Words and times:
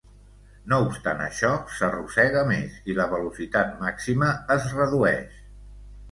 No 0.71 0.77
obstant 0.83 1.19
això, 1.25 1.49
s'arrossega 1.73 2.41
més 2.51 2.79
i 2.91 2.95
la 2.99 3.07
velocitat 3.11 3.75
màxima 3.83 4.31
es 4.57 4.65
redueix. 4.79 5.37